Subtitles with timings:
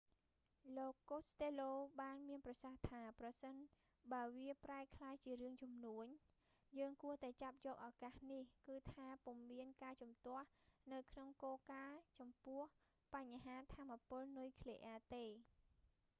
[0.77, 3.55] លោកកូស្តេឡូ costello បានមានប្រសាសន៍ថា ប្រសិន
[4.13, 6.05] បើវាប្រែក្លាយជារឿងជំនួញ
[6.77, 10.45] យើងគួរតែចាប់យកឱកាសនេះ គឺថា ពុំមានការជំទាស់
[10.93, 12.61] នៅក្នុងគោលការណ៍ចំពោះ
[13.13, 15.25] បញ្ហាថាមពលនុយគ្លីអ៊ែរទេ